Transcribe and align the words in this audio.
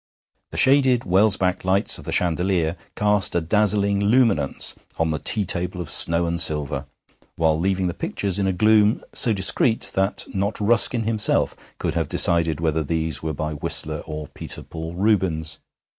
The 0.49 0.57
shaded 0.57 1.01
Welsbach 1.03 1.63
lights 1.63 1.99
of 1.99 2.05
the 2.05 2.11
chandelier 2.11 2.75
cast 2.95 3.35
a 3.35 3.39
dazzling 3.39 4.03
luminance 4.03 4.73
on 4.97 5.11
the 5.11 5.19
tea 5.19 5.45
table 5.45 5.79
of 5.79 5.91
snow 5.91 6.25
and 6.25 6.41
silver, 6.41 6.87
while 7.35 7.59
leaving 7.59 7.85
the 7.85 7.93
pictures 7.93 8.39
in 8.39 8.47
a 8.47 8.51
gloom 8.51 9.03
so 9.13 9.31
discreet 9.31 9.91
that 9.93 10.25
not 10.33 10.59
Ruskin 10.59 11.03
himself 11.03 11.55
could 11.77 11.93
have 11.93 12.09
decided 12.09 12.59
whether 12.59 12.83
these 12.83 13.21
were 13.21 13.33
by 13.35 13.53
Whistler 13.53 14.01
or 14.07 14.25
Peter 14.29 14.63
Paul 14.63 14.95
Rubens. 14.95 15.59